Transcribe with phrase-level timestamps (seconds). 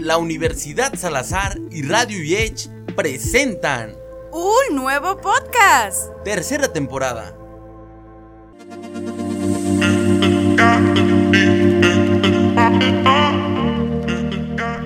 [0.00, 3.94] la Universidad Salazar y Radio UH presentan
[4.32, 6.10] un nuevo podcast.
[6.24, 7.39] Tercera temporada.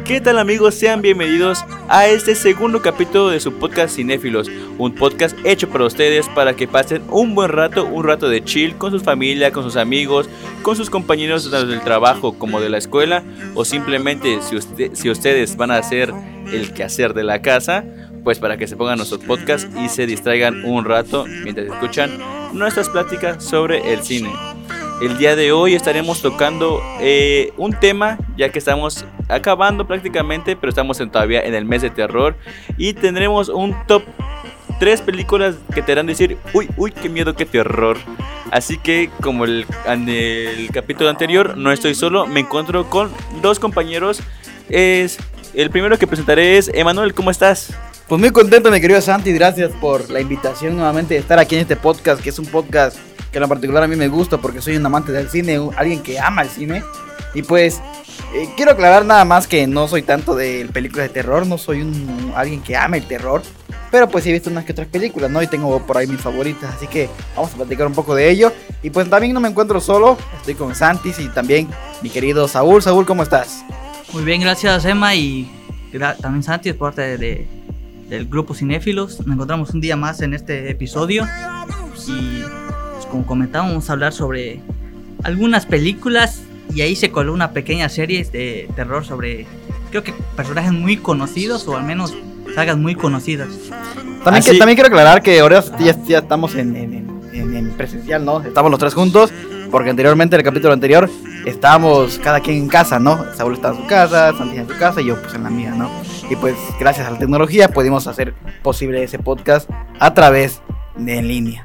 [0.05, 0.75] ¿Qué tal amigos?
[0.75, 6.29] Sean bienvenidos a este segundo capítulo de su podcast Cinéfilos, un podcast hecho para ustedes
[6.29, 9.77] para que pasen un buen rato, un rato de chill con su familia, con sus
[9.77, 10.29] amigos,
[10.61, 13.23] con sus compañeros del trabajo como de la escuela
[13.55, 14.59] o simplemente si,
[14.95, 16.13] si ustedes van a hacer
[16.53, 17.83] el quehacer de la casa,
[18.23, 22.19] pues para que se pongan nuestros podcasts y se distraigan un rato mientras escuchan
[22.53, 24.31] nuestras pláticas sobre el cine.
[25.01, 30.71] El día de hoy estaremos tocando eh, un tema, ya que estamos acabando prácticamente, pero
[30.71, 32.37] estamos todavía en el mes de terror.
[32.77, 34.03] Y tendremos un top
[34.79, 37.97] 3 películas que te harán decir, uy, uy, qué miedo, qué terror.
[38.51, 43.11] Así que, como el, en el capítulo anterior, no estoy solo, me encuentro con
[43.41, 44.21] dos compañeros.
[44.69, 45.19] Es,
[45.55, 47.75] el primero que presentaré es Emanuel, ¿cómo estás?
[48.09, 51.63] Pues muy contento, mi querido Santi, gracias por la invitación nuevamente de estar aquí en
[51.63, 52.99] este podcast, que es un podcast
[53.35, 56.21] que en particular a mí me gusta porque soy un amante del cine, alguien que
[56.21, 56.85] ama el cine.
[57.35, 57.81] Y pues
[58.33, 61.83] eh, quiero aclarar nada más que no soy tanto de películas de terror, no soy
[61.83, 63.43] un, alguien que ama el terror.
[63.91, 65.43] Pero pues he visto unas que otras películas, ¿no?
[65.43, 68.53] Y tengo por ahí mis favoritas, así que vamos a platicar un poco de ello.
[68.83, 71.69] Y pues también no me encuentro solo, estoy con Santis y también
[72.03, 72.83] mi querido Saúl.
[72.83, 73.65] Saúl, ¿cómo estás?
[74.13, 75.51] Muy bien, gracias Emma y
[76.21, 77.49] también Santi es parte de,
[78.09, 79.19] del grupo Cinéfilos.
[79.21, 81.27] Nos encontramos un día más en este episodio
[82.07, 82.64] y
[83.15, 84.61] como comentábamos, vamos a hablar sobre
[85.23, 86.43] algunas películas
[86.75, 89.47] y ahí se coló una pequeña serie de terror sobre,
[89.91, 92.13] creo que personajes muy conocidos o al menos
[92.57, 93.51] sagas muy conocidas.
[94.25, 98.41] También, también quiero aclarar que ahora ya, ya estamos en, en, presencial, ¿no?
[98.41, 99.33] Estamos los tres juntos,
[99.71, 101.09] porque anteriormente, en el capítulo anterior,
[101.47, 103.33] estábamos cada quien en casa, ¿no?
[103.37, 105.71] Saúl estaba en su casa, Santi en su casa y yo pues en la mía,
[105.71, 105.89] ¿no?
[106.29, 109.71] Y pues gracias a la tecnología pudimos hacer posible ese podcast
[110.01, 110.63] a través
[110.97, 111.65] de en línea.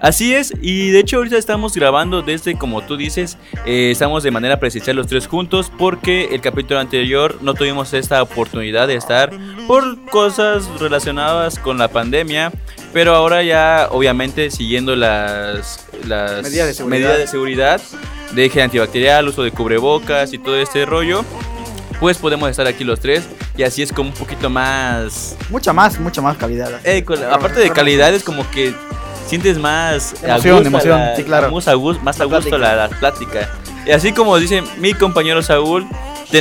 [0.00, 3.36] Así es, y de hecho ahorita estamos grabando desde, como tú dices,
[3.66, 8.22] eh, estamos de manera presencial los tres juntos porque el capítulo anterior no tuvimos esta
[8.22, 9.30] oportunidad de estar
[9.66, 12.52] por cosas relacionadas con la pandemia,
[12.92, 17.18] pero ahora ya obviamente siguiendo las, las medidas, de seguridad.
[17.18, 17.80] de seguridad,
[18.32, 21.24] de antibacterial, uso de cubrebocas y todo este rollo,
[21.98, 25.36] pues podemos estar aquí los tres y así es como un poquito más...
[25.50, 26.80] Mucha más, mucha más calidad.
[26.84, 28.72] Eh, aparte de calidad es como que
[29.28, 31.50] sientes más emoción, emoción, sí, claro.
[31.52, 33.50] Más a gusto, más a gusto la, plática.
[33.86, 35.86] Y así como dice mi compañero Saúl,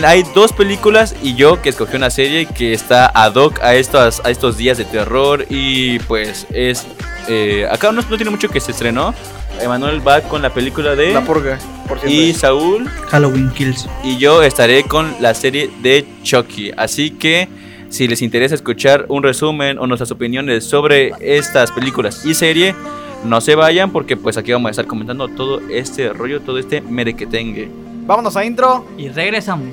[0.06, 4.22] hay dos películas y yo que escogí una serie que está ad hoc a estos,
[4.24, 6.86] a estos días de terror y pues es...
[7.30, 9.14] Eh, acá no, no tiene mucho que se estrenó.
[9.62, 11.14] Emanuel va con la película de...
[11.14, 12.88] La Purga, por Y Saúl...
[13.10, 13.88] Halloween Kills.
[14.04, 16.72] Y yo estaré con la serie de Chucky.
[16.78, 17.48] Así que
[17.90, 22.76] si les interesa escuchar un resumen o nuestras opiniones sobre estas películas y serie,
[23.24, 26.82] no se vayan porque pues aquí vamos a estar comentando todo este rollo, todo este
[26.82, 27.70] merequetengue.
[28.06, 29.70] Vámonos a intro y regresamos.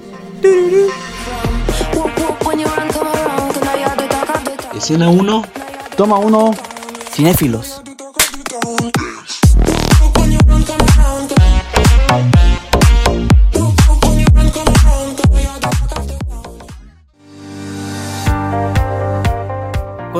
[4.77, 5.45] Escena 1,
[5.97, 6.51] toma 1,
[7.13, 7.83] cinéfilos.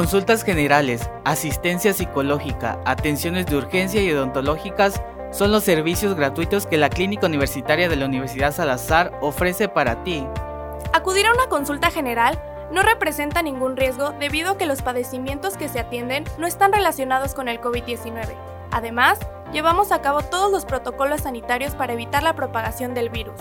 [0.05, 5.01] Consultas generales, asistencia psicológica, atenciones de urgencia y odontológicas
[5.33, 10.27] son los servicios gratuitos que la Clínica Universitaria de la Universidad Salazar ofrece para ti.
[10.93, 12.39] Acudir a una consulta general
[12.71, 17.33] no representa ningún riesgo debido a que los padecimientos que se atienden no están relacionados
[17.33, 18.35] con el COVID-19.
[18.73, 19.19] Además,
[19.55, 23.41] llevamos a cabo todos los protocolos sanitarios para evitar la propagación del virus.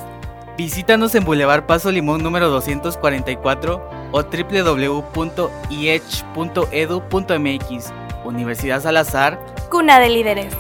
[0.57, 5.13] Visítanos en Boulevard Paso Limón número 244 o www.ih.edu.mx.
[8.23, 10.53] Universidad Salazar, cuna de líderes.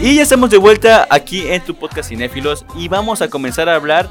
[0.00, 3.76] Y ya estamos de vuelta aquí en tu podcast Cinéfilos y vamos a comenzar a
[3.76, 4.06] hablar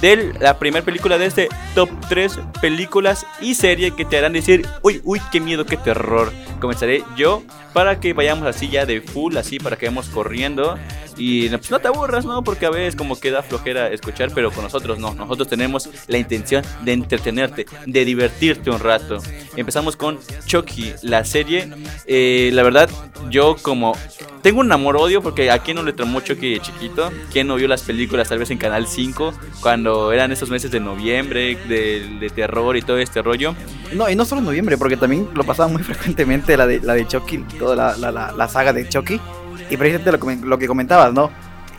[0.00, 4.66] de la primera película de este top 3 películas y serie que te harán decir,
[4.82, 6.32] uy, uy, qué miedo, qué terror.
[6.60, 10.78] Comenzaré yo para que vayamos así ya de full, así para que vayamos corriendo.
[11.16, 12.42] Y pues, no te aburras, ¿no?
[12.44, 15.14] Porque a veces como queda flojera escuchar, pero con nosotros no.
[15.14, 19.18] Nosotros tenemos la intención de entretenerte, de divertirte un rato.
[19.56, 21.70] Empezamos con Chucky, la serie.
[22.06, 22.90] Eh, la verdad,
[23.30, 23.94] yo como
[24.42, 27.10] tengo un amor-odio porque a quién no le tramó Chucky de chiquito.
[27.32, 30.78] ¿Quién no vio las películas tal vez en Canal 5 cuando eran esos meses de
[30.78, 33.56] noviembre, de, terror y todo este rollo?
[33.92, 36.94] No, y no solo en noviembre, porque también lo pasaba muy frecuentemente la de, la
[36.94, 39.20] de Chucky, toda la, la, la saga de Chucky.
[39.70, 41.30] Y precisamente lo, que- lo que comentabas, ¿no?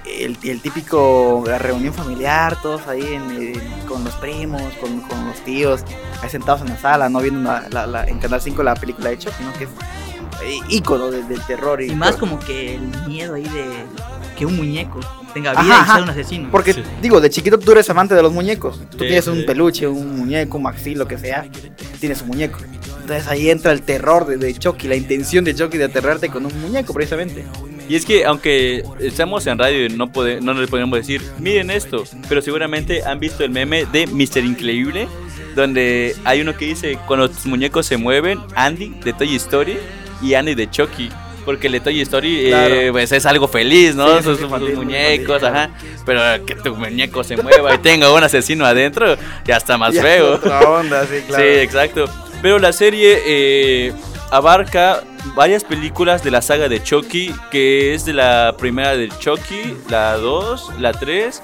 [0.05, 5.25] El, el típico, la reunión familiar, todos ahí en- en- con los primos, con, con
[5.27, 5.81] los tíos,
[6.21, 7.19] ahí sentados en la sala, ¿no?
[7.19, 9.53] Viendo una- la- la- en Canal 5 la película de Chucky, ¿no?
[9.53, 9.69] Que es
[10.43, 11.81] eh, ícono de- del terror.
[11.81, 12.19] Y, Y más todo.
[12.21, 13.65] como que el miedo ahí de
[14.37, 14.99] que un muñeco
[15.33, 15.93] tenga Ajá, vida y ajá.
[15.95, 16.49] sea un asesino.
[16.51, 16.83] Porque, Sí.
[17.01, 18.79] digo, de chiquito tú eres amante de los muñecos.
[18.91, 21.47] Tú Sí, tienes un peluche, un muñeco, un maxi, lo que sea.
[21.99, 22.59] Tienes un muñeco.
[23.01, 26.45] Entonces ahí entra el terror de, de Chucky, la intención de Chucky de aterrarte con
[26.45, 27.43] un muñeco, precisamente.
[27.89, 31.71] Y es que aunque estamos en radio y no, pode- no les podemos decir, miren
[31.71, 34.43] esto, pero seguramente han visto el meme de Mr.
[34.43, 35.07] Increíble,
[35.55, 39.77] donde hay uno que dice, cuando tus muñecos se mueven, Andy de Toy Story
[40.21, 41.09] y Andy de Chucky.
[41.45, 42.91] Porque el de Toy Story eh, Claro.
[42.91, 44.17] pues es algo feliz, ¿no?
[44.17, 45.69] Sí, sus, muñecos, ajá.
[46.05, 50.01] Pero que tu muñeco se mueva y tenga un asesino adentro, ya está más Ya,
[50.01, 50.33] feo.
[50.35, 51.41] otra onda, sí, claro.
[51.43, 52.05] Sí, exacto.
[52.41, 53.93] Pero la serie eh,
[54.29, 55.01] abarca
[55.35, 60.18] varias películas de la saga de Chucky, que es de la primera de Chucky, la
[60.18, 61.41] 2, la 3,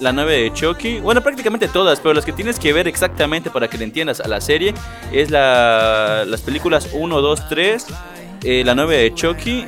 [0.00, 1.00] la 9 de Chucky.
[1.00, 4.28] Bueno, prácticamente todas, pero las que tienes que ver exactamente para que le entiendas a
[4.28, 4.74] la serie
[5.12, 7.86] es la, las películas 1, 2, 3,
[8.44, 9.66] eh, la 9 de Chucky.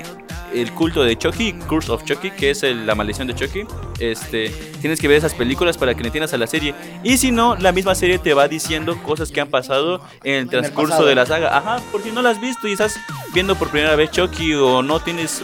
[0.55, 3.65] El culto de Chucky, Curse of Chucky, que es el- la maldición de Chucky.
[4.01, 4.49] Este,
[4.81, 6.75] tienes que ver esas películas para que le entiendas a la serie.
[7.05, 10.49] Y si no, la misma serie te va diciendo cosas que han pasado en el
[10.49, 11.55] transcurso de la saga.
[11.55, 12.99] Ajá, por si no la has visto y estás
[13.35, 15.43] viendo por primera vez Chucky o no tienes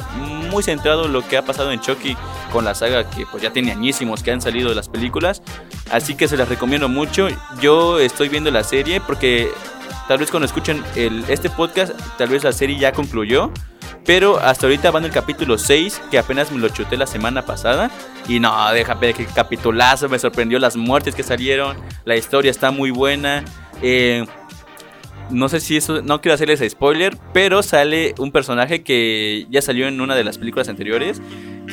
[0.50, 2.17] muy centrado lo que ha pasado en Chucky
[2.50, 5.43] con la saga que pues ya tiene añísimos que han salido de las películas.
[5.91, 7.29] Así que se las recomiendo mucho.
[7.61, 9.50] Yo estoy viendo la serie porque
[10.08, 13.50] tal vez cuando escuchen el, este podcast, tal vez la serie ya concluyó.
[14.06, 17.90] Pero hasta ahorita van el capítulo 6, que apenas me lo chuté la semana pasada.
[18.28, 21.76] Y no, déjame que capitulazo, me sorprendió las muertes que salieron.
[22.04, 23.44] La historia está muy buena.
[23.81, 24.26] Eh,
[25.31, 29.88] no sé si eso, no quiero hacerles spoiler, pero sale un personaje que ya salió
[29.88, 31.22] en una de las películas anteriores.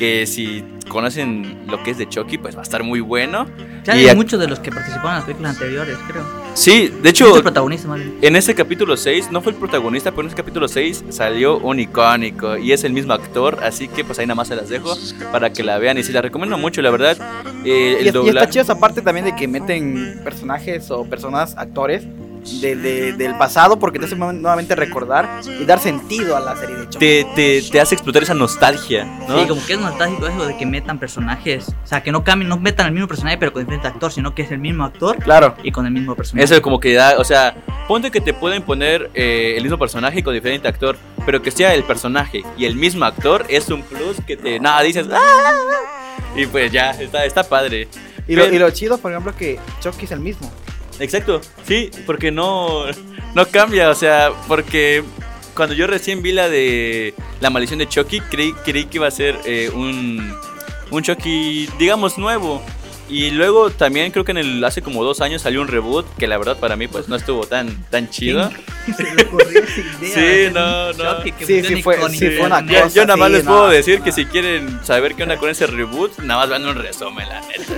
[0.02, 3.46] Que si conocen lo que es de Chucky, pues va a estar muy bueno.
[3.84, 6.24] Ya y hay muchos de los que participaron en las películas anteriores, creo.
[6.54, 8.18] Sí, de Este hecho, protagonista, más bien.
[8.20, 11.78] en ese capítulo 6, no fue el protagonista, pero en ese capítulo 6 salió un
[11.78, 14.92] icónico y es el mismo actor, así que pues ahí nada más se las dejo
[15.30, 17.16] para que la vean y si la recomiendo mucho, la verdad.
[17.64, 22.02] Eh, Y, y está chido esa parte también de que meten personajes o personas, actores
[22.60, 26.56] de- de- del pasado porque te hace nueva- nuevamente recordar y dar sentido a la
[26.56, 26.98] serie de Chucky.
[26.98, 29.40] Te, te, te hace explotar esa nostalgia, ¿no?
[29.42, 31.68] Sí, como que es nostálgico eso de que metan personajes.
[31.84, 34.34] O sea, que no cambien, no metan el mismo personaje, pero con diferente actor, sino
[34.34, 35.54] que es el mismo actor Claro.
[35.62, 36.44] y con el mismo personaje.
[36.44, 37.54] Eso como que da, o sea,
[37.88, 41.74] ponte que te pueden poner eh, el mismo personaje con diferente actor, pero que sea
[41.74, 45.52] el personaje y el mismo actor es un plus que te, nada, dices, ¡ah!
[46.36, 47.88] Y pues ya, está, está padre.
[48.28, 50.50] Y lo, y lo chido, por ejemplo, que Chucky es el mismo.
[51.02, 52.84] Exacto, sí, porque no,
[53.34, 55.02] no cambia, o sea, porque
[55.54, 59.10] cuando yo recién vi la de La maldición de Chucky, creí, creí que iba a
[59.10, 60.34] ser eh, un,
[60.90, 62.62] un Chucky, digamos, nuevo.
[63.08, 66.26] Y luego también creo que en el hace como dos años salió un reboot que
[66.26, 68.50] la verdad para mí pues no estuvo tan, tan chido.
[68.96, 71.16] Se le ocurrió esa idea Sí, no, no.
[71.18, 72.70] Chucky que Sí, sí fue- sí fue una internet.
[72.70, 74.04] Yo, cosa yo nada más así, les no, puedo no, decir no.
[74.06, 77.40] que si quieren saber qué onda con ese reboot, nada más vean un resumen, la
[77.42, 77.74] neta.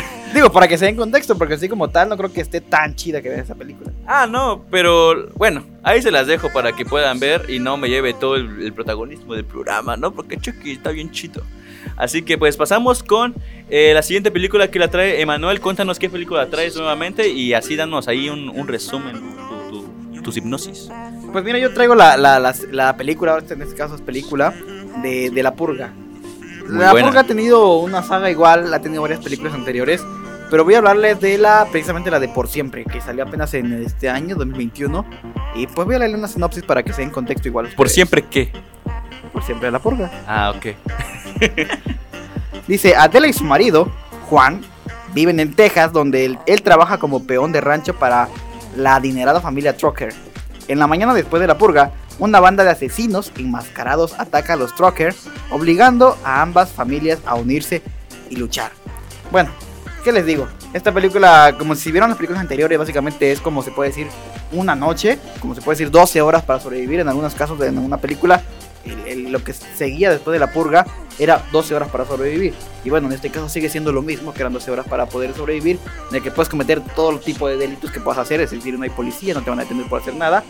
[0.34, 2.94] Digo, para que se den contexto, porque así como tal, no creo que esté tan
[2.94, 3.90] chida que vean esa película.
[4.06, 7.88] Ah, no, pero bueno, ahí se las dejo para que puedan ver y no me
[7.88, 10.12] lleve todo el, el protagonismo del programa, ¿no?
[10.12, 11.42] Porque Chucky está bien chido.
[11.96, 13.34] Así que pues pasamos con
[13.68, 15.60] eh, la siguiente película que la trae Emanuel.
[15.60, 19.16] Cuéntanos qué película traes nuevamente y así danos ahí un, un resumen,
[19.70, 19.82] tu,
[20.14, 20.88] tu- tus hipnosis.
[21.32, 24.54] Pues mira, yo traigo la, la, la, la película, ahorita en este caso es película,
[25.02, 25.92] de, de La Purga.
[26.68, 27.06] Muy la buena.
[27.08, 30.02] Purga ha tenido una saga igual, ha tenido varias películas anteriores,
[30.50, 33.72] pero voy a hablarles de la, precisamente la de Por Siempre, que salió apenas en
[33.84, 35.06] este año, 2021.
[35.54, 37.66] Y pues voy a leerle una sinopsis para que se den contexto igual.
[37.66, 37.92] ¿Por ustedes.
[37.92, 38.50] siempre qué?
[39.32, 40.10] Por Siempre de La Purga.
[40.26, 40.66] Ah, ok.
[42.66, 43.92] Dice, Adela y su marido,
[44.28, 44.60] Juan,
[45.14, 48.28] viven en Texas, donde él, él trabaja como peón de rancho para
[48.76, 50.12] la adinerada familia Trucker.
[50.66, 54.74] En la mañana después de la purga, una banda de asesinos enmascarados ataca a los
[54.74, 55.14] Trucker,
[55.50, 57.82] obligando a ambas familias a unirse
[58.28, 58.72] y luchar.
[59.30, 59.50] Bueno,
[60.04, 60.46] ¿qué les digo?
[60.72, 64.06] Esta película, como si vieron las películas anteriores, básicamente es como se puede decir
[64.52, 67.96] una noche, como se puede decir 12 horas para sobrevivir en algunos casos de una
[67.98, 68.42] película.
[68.82, 70.86] el- el- lo que seguía después de la purga
[71.18, 72.54] era 12 horas para sobrevivir.
[72.82, 75.34] Y bueno, en este caso sigue siendo lo mismo, que eran 12 horas para poder
[75.34, 75.78] sobrevivir,
[76.08, 78.82] en el que puedes cometer todo tipo de delitos que puedas hacer, es decir, no
[78.84, 80.42] hay policía, no te van a detener por hacer nada.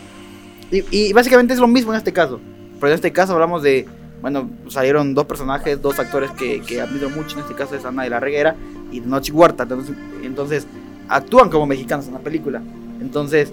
[0.71, 2.39] Y, y básicamente es lo mismo en este caso.
[2.79, 3.85] Pero en este caso hablamos de,
[4.21, 8.03] bueno, salieron dos personajes, dos actores que, que admiro mucho, en este caso es Ana
[8.03, 8.55] de la Reguera
[8.91, 9.63] y Noche Huerta.
[9.63, 10.67] Entonces, entonces
[11.09, 12.61] actúan como mexicanos en la película.
[13.01, 13.51] Entonces,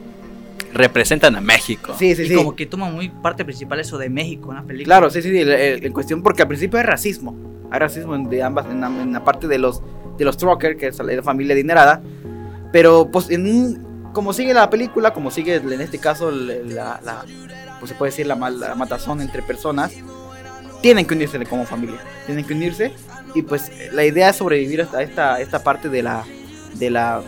[0.72, 1.94] representan a México.
[1.98, 2.34] Sí, sí, y sí.
[2.34, 4.96] como que toma muy parte principal eso de México en la película.
[4.96, 7.34] Claro, sí, sí, sí, en cuestión porque al principio hay racismo.
[7.70, 9.82] Hay racismo en- de ambas, en la, en la parte de los
[10.18, 12.02] de los trucker, que es la familia adinerada.
[12.72, 17.24] Pero pues en un- como sigue la película, como sigue en este caso la, la-
[17.78, 19.92] pues se puede decir la, mal- la matazón entre personas,
[20.82, 22.92] tienen que unirse como familia, tienen que unirse
[23.34, 26.24] y pues la idea es sobrevivir hasta esta esta parte de la
[26.74, 27.22] de la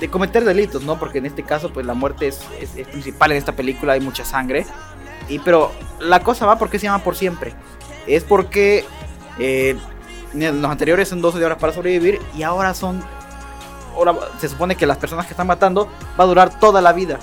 [0.00, 0.98] de cometer delitos, ¿no?
[0.98, 4.24] Porque en este caso pues la muerte es, es- principal en esta película, hay mucha
[4.24, 4.66] sangre.
[5.28, 7.54] Y pero la cosa va porque se llama por siempre.
[8.06, 8.84] Es porque
[9.38, 9.76] eh,
[10.34, 13.02] los anteriores son 12 horas para sobrevivir y ahora son
[13.94, 17.18] ahora se supone que las personas que están matando va a durar toda la vida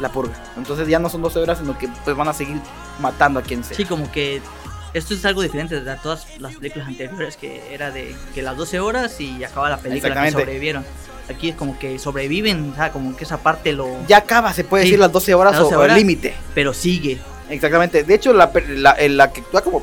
[0.00, 0.34] la purga.
[0.56, 2.60] Entonces ya no son 12 horas, sino que pues van a seguir
[3.00, 3.76] matando a quien sea.
[3.76, 4.42] Sí, como que
[4.98, 8.80] esto es algo diferente de todas las películas anteriores, que era de que las 12
[8.80, 10.84] horas y acaba la película que sobrevivieron.
[11.30, 13.86] Aquí es como que sobreviven, o sea, como que esa parte lo...
[14.06, 16.34] Ya acaba, se puede Sí, decir las 12 horas las 12 o- el límite.
[16.54, 17.18] Pero sigue.
[17.50, 18.02] Exactamente.
[18.02, 19.82] De hecho, la, la, la que actúa como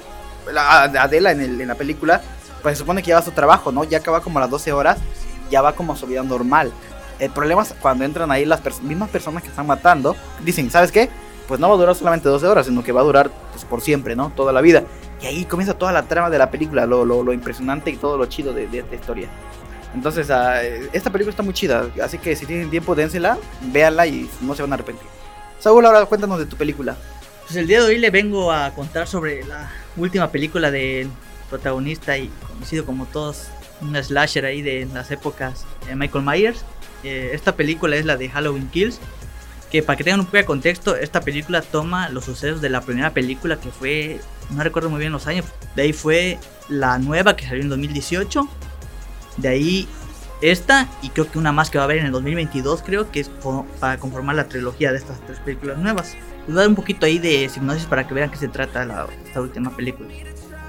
[0.52, 2.22] la Adela en, el- en la película,
[2.64, 3.84] pues se supone que ya va a su trabajo, ¿no?
[3.84, 4.98] Ya acaba como las 12 horas,
[5.52, 6.72] ya va como a su vida normal.
[7.20, 10.92] El problema es cuando entran ahí las pers- mismas personas que están matando, dicen, ¿sabes
[10.92, 11.10] qué?
[11.48, 13.82] Pues no va a durar solamente 12 horas, sino que va a durar pues, por
[13.82, 14.32] siempre, ¿no?
[14.36, 14.84] Toda la vida.
[15.26, 18.54] Ahí comienza toda la trama de la película, lo, lo, impresionante y todo lo chido
[18.54, 19.28] de, de esta historia.
[19.96, 24.30] Entonces, ah, esta película está muy chida, así que si tienen tiempo, dénsela, véanla y
[24.42, 25.08] no se van a arrepentir.
[25.60, 26.98] Saúl, ahora cuéntanos de tu película.
[27.44, 31.10] Pues el día de hoy le vengo a contar sobre la última película del
[31.50, 33.48] protagonista y conocido como todos,
[33.82, 35.66] un slasher ahí de las épocas
[35.96, 36.66] Michael Myers.
[37.04, 39.00] Eh, esta película es la de Halloween Kills.
[39.72, 42.82] Que para que tengan un poco de contexto, esta película toma los sucesos de la
[42.82, 44.20] primera película que fue,
[44.52, 45.46] no recuerdo muy bien los años,
[45.76, 46.38] de ahí fue
[46.70, 48.48] la nueva que salió en 2018,
[49.38, 49.88] de ahí
[50.42, 53.22] esta y creo que una más que va a haber en el 2022 creo que
[53.22, 53.32] es
[53.80, 56.14] para conformar la trilogía de estas tres películas nuevas.
[56.46, 58.86] Les voy a dar un poquito ahí de hipnosis para que vean qué se trata
[58.86, 60.08] la- esta última película.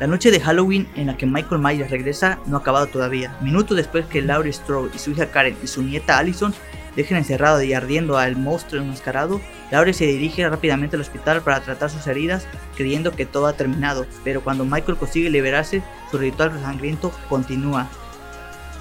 [0.01, 3.37] La noche de Halloween en la que Michael Myers regresa no ha acabado todavía.
[3.41, 6.55] Minutos después que Laurie Strode y su hija Karen y su nieta Allison
[6.97, 11.91] dejen encerrado y ardiendo al monstruo enmascarado, Laurie se dirige rápidamente al hospital para tratar
[11.91, 14.07] sus heridas, creyendo que todo ha terminado.
[14.25, 17.89] Pero cuando Michael consigue liberarse, su ritual sangriento continúa.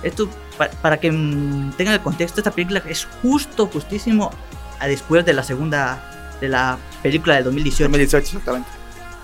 [0.04, 4.32] Esto, pa- para que mm, tengan el contexto, esta película es justo, justísimo
[4.80, 7.84] a después de la segunda, de la película del 2018.
[7.86, 8.70] 2018, exactamente.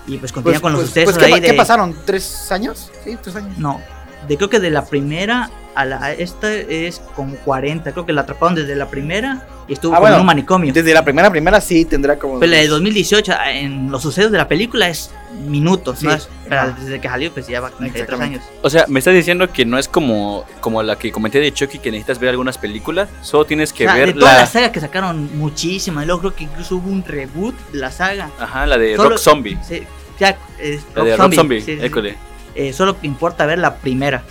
[0.07, 1.47] Y pues continúa con los pues, sucesos pues, ¿qué, ahí pa- de...
[1.51, 1.95] ¿qué pasaron?
[2.05, 2.91] ¿Tres años?
[3.03, 3.57] Sí, tres años.
[3.57, 3.79] No,
[4.27, 7.91] de creo que de la primera a la esta es como 40.
[7.91, 10.73] Creo que la atraparon desde la primera y estuvo Ah, como bueno, en un manicomio.
[10.73, 12.39] Desde la primera, primera sí tendrá como.
[12.39, 15.11] Pero la de 2018, ah, en los sucesos de la película es
[15.47, 16.07] minutos, Sí.
[16.07, 16.17] ¿no?
[16.49, 18.43] Pero desde que salió, pues ya va con 33 Exactamente.
[18.45, 18.59] años.
[18.63, 21.79] O sea, me estás diciendo que no es como, como la que comenté de Chucky,
[21.79, 23.07] que necesitas ver algunas películas.
[23.21, 24.39] Solo tienes que O sea, ver de toda la.
[24.39, 26.05] la saga que sacaron muchísimas.
[26.05, 28.29] Luego creo que incluso hubo un reboot de la saga.
[28.39, 29.57] Ajá, la de Solo- Rock Zombie.
[29.65, 29.83] Sí,
[30.19, 31.85] ya, es La de Rock Zombie, sí, sí, sí.
[31.85, 32.17] école.
[32.53, 34.23] Eh, solo importa ver la primera,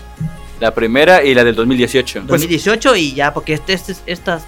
[0.61, 2.21] La primera y la del 2018.
[2.21, 4.43] Pues- 2018 y ya, porque este, este- estas,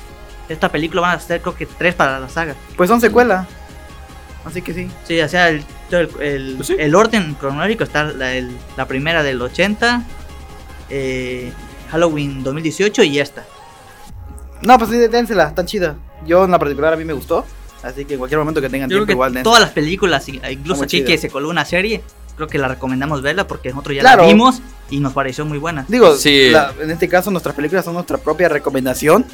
[0.49, 2.55] esta película van a ser creo que tres para la saga.
[2.77, 3.47] Pues son secuela.
[4.45, 4.89] Así que sí.
[5.05, 6.77] Sí, o sea, el, el, el- Pues sí.
[6.79, 10.03] el orden cronológico está la, el- la primera del 80,
[10.91, 11.53] eh,
[11.91, 13.45] Halloween 2018 y esta.
[14.63, 15.97] No, pues sí, dénsela, tan chida.
[16.27, 17.45] Yo en la particular a mí me gustó.
[17.83, 19.43] Así que en cualquier momento que tengan Yo creo tiempo, que igual dense.
[19.45, 22.01] todas las películas, incluso aquí que se coló una serie,
[22.37, 24.23] creo que la recomendamos verla porque nosotros ya Claro.
[24.23, 25.85] la vimos y nos pareció muy buena.
[25.89, 26.51] Digo, Sí.
[26.51, 29.25] la- en este caso nuestras películas son nuestra propia recomendación.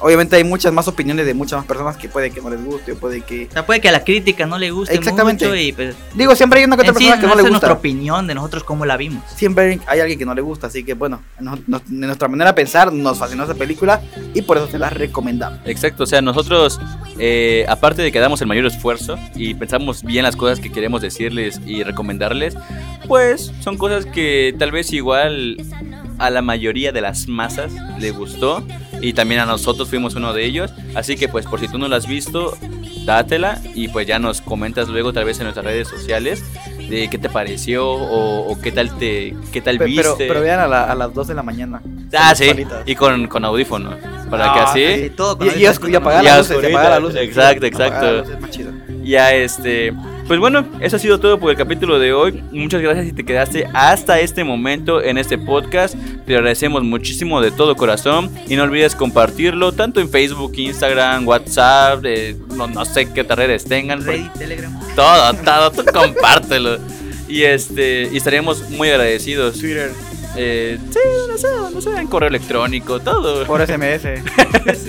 [0.00, 2.92] Obviamente hay muchas más opiniones de muchas más personas que puede que no les guste
[2.92, 3.46] o puede que...
[3.48, 5.46] O sea, puede que a la crítica no le guste Exactamente.
[5.46, 7.42] mucho y pues Digo, siempre hay una que otra sí, persona que no esa le
[7.46, 7.78] es nuestra gusta.
[7.78, 9.22] opinión de nosotros cómo la vimos.
[9.34, 12.50] Siempre hay alguien que no le gusta, así que bueno, no- no- de nuestra manera
[12.50, 14.02] de pensar nos fascinó esa película
[14.34, 15.60] y por eso se la recomendamos.
[15.64, 16.80] Exacto, o sea, nosotros,
[17.18, 21.00] eh, aparte de que damos el mayor esfuerzo y pensamos bien las cosas que queremos
[21.00, 22.56] decirles y recomendarles,
[23.08, 25.56] pues son cosas que tal vez igual
[26.18, 28.64] a la mayoría de las masas le gustó
[29.08, 30.72] y también a nosotros fuimos uno de ellos.
[30.94, 32.56] Así que pues por si tú no la has visto,
[33.04, 36.42] dátela y pues ya nos comentas luego tal vez en nuestras redes sociales
[36.88, 40.02] de qué te pareció o, o qué tal te qué tal viste.
[40.02, 41.82] Pero, pero vean a, la- a las 2 de la mañana.
[42.16, 42.82] ah, sí, Solitas.
[42.86, 43.94] y con, con audífonos
[44.30, 47.00] para que Ah, así Sí, todo con Y, y, y apagar oscurita.
[47.00, 47.22] luces.
[47.22, 48.24] Exacto, exacto.
[49.02, 49.92] Ya este,
[50.26, 52.42] pues bueno, eso ha sido todo por el capítulo de hoy.
[52.52, 55.94] Muchas gracias si te quedaste hasta este momento en este podcast.
[56.26, 62.04] Te agradecemos muchísimo de todo corazón y no olvides compartirlo tanto en Facebook, Instagram, WhatsApp,
[62.04, 63.98] eh, no, no sé qué otras redes tengan.
[64.00, 64.80] pero Reddit, Telegram.
[64.96, 66.78] Todo, todo, tú compártelo.
[67.28, 69.58] Y este, y estaríamos muy agradecidos.
[69.58, 69.90] Twitter,
[70.36, 73.44] Eh, sí, no sé, no sé, en correo electrónico, todo.
[73.46, 74.02] por SMS.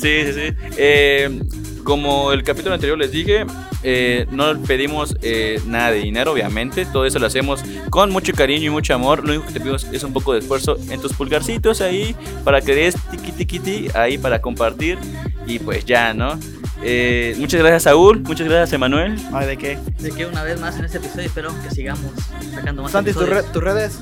[0.00, 0.54] Sí, sí, sí.
[0.76, 1.40] Eh,
[1.84, 3.44] como el capítulo anterior les dije,
[3.84, 6.84] eh, no pedimos eh, nada de dinero, obviamente.
[6.86, 9.22] Todo eso lo hacemos con mucho cariño y mucho amor.
[9.24, 12.60] Lo único que te pedimos es un poco de esfuerzo en tus pulgarcitos ahí para
[12.60, 14.98] que des tiqui tiqui ti ahí para compartir.
[15.46, 16.38] Y pues ya, ¿no?
[16.82, 18.20] Eh, muchas gracias, Saúl.
[18.20, 19.16] Muchas gracias, Emanuel.
[19.32, 19.78] Ay, ¿de qué?
[20.00, 22.10] De que una vez más en este episodio espero que sigamos
[22.54, 23.98] sacando más Santi, ¿tus re- tus redes?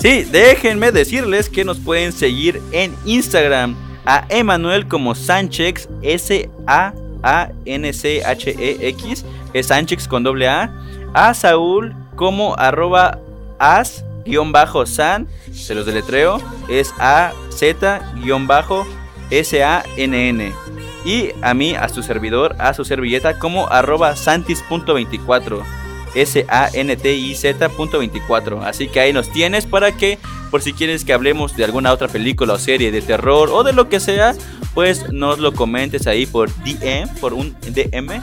[0.00, 5.88] Sí, déjenme decirles que nos pueden seguir en Instagram a Emanuel como Sánchez,
[7.26, 10.70] S-A-A-N-C-H-E-X, es Sánchez con doble A,
[11.14, 13.18] a Saúl como arroba
[13.58, 18.86] as guion bajo san, se los deletreo, es A Z guion bajo
[19.30, 20.52] S A N N.
[21.04, 25.62] Y a mí, a su servidor, a su servilleta como arroba santis.24.
[26.16, 28.64] S-A-N-T-I-Z.24.
[28.64, 30.18] Así que ahí nos tienes para que,
[30.50, 33.74] por si quieres que hablemos de alguna otra película o serie de terror o de
[33.74, 34.34] lo que sea,
[34.76, 38.20] pues nos lo comentes ahí por DM, por un DM.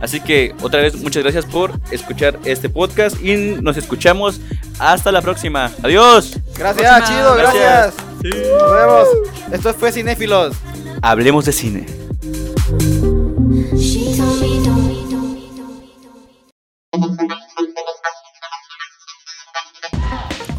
[0.00, 4.38] Así que otra vez muchas gracias por escuchar este podcast y nos escuchamos
[4.78, 5.72] hasta la próxima.
[5.82, 6.38] Adiós.
[6.58, 7.08] Gracias, Próxima.
[7.08, 7.94] chido, gracias.
[8.20, 8.52] Gracias.
[8.60, 9.08] Nos vemos.
[9.50, 10.54] Esto fue Cinéfilos.
[11.00, 12.07] Hablemos de cine.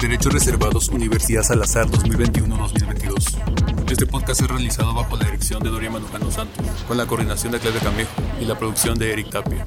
[0.04, 3.90] Derechos Reservados Universidad Salazar 2021-2022.
[3.90, 7.58] Este podcast es realizado bajo la dirección de Doria Manujano Santos, con la coordinación de
[7.58, 9.66] Claudia Camejo y la producción de Eric Tapia.